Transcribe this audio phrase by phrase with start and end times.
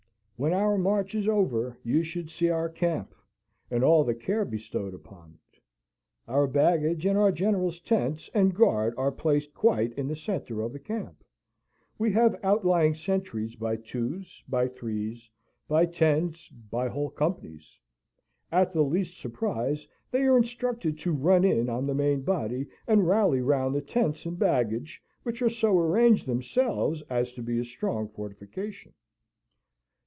[0.37, 3.13] "When our march is over, you should see our camp,
[3.69, 5.61] and all the care bestowed on it.
[6.27, 10.73] Our baggage and our General's tents and guard are placed quite in the centre of
[10.73, 11.23] the camp.
[11.99, 15.29] We have outlying sentries by twos, by threes,
[15.67, 17.77] by tens, by whole companies.
[18.51, 23.07] At the least surprise, they are instructed to run in on the main body and
[23.07, 27.63] rally round the tents and baggage, which are so arranged themselves as to be a
[27.63, 28.93] strong fortification.